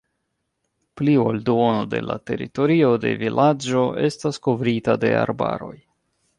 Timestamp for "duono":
1.49-1.83